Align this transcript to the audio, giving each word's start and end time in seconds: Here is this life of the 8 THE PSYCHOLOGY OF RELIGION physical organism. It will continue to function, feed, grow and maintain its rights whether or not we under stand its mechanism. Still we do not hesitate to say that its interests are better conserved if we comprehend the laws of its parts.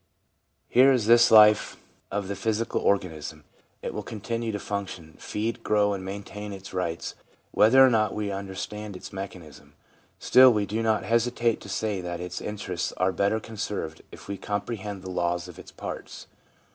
Here 0.67 0.91
is 0.91 1.05
this 1.05 1.29
life 1.29 1.77
of 2.09 2.27
the 2.27 2.33
8 2.33 2.33
THE 2.33 2.35
PSYCHOLOGY 2.35 2.39
OF 2.39 2.41
RELIGION 2.41 2.43
physical 2.73 2.81
organism. 2.81 3.43
It 3.83 3.93
will 3.93 4.01
continue 4.01 4.51
to 4.51 4.57
function, 4.57 5.15
feed, 5.19 5.61
grow 5.61 5.93
and 5.93 6.03
maintain 6.03 6.53
its 6.53 6.73
rights 6.73 7.13
whether 7.51 7.85
or 7.85 7.89
not 7.91 8.15
we 8.15 8.31
under 8.31 8.55
stand 8.55 8.95
its 8.95 9.13
mechanism. 9.13 9.75
Still 10.17 10.51
we 10.51 10.65
do 10.65 10.81
not 10.81 11.03
hesitate 11.03 11.61
to 11.61 11.69
say 11.69 12.01
that 12.01 12.19
its 12.19 12.41
interests 12.41 12.93
are 12.97 13.11
better 13.11 13.39
conserved 13.39 14.01
if 14.11 14.27
we 14.27 14.37
comprehend 14.37 15.03
the 15.03 15.11
laws 15.11 15.47
of 15.47 15.59
its 15.59 15.71
parts. 15.71 16.25